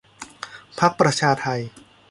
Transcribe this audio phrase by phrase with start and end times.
[0.79, 1.61] พรรคประชาไทย